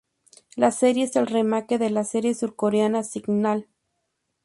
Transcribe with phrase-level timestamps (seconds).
[0.55, 3.67] La serie es el remake de la serie surcoreana Signal.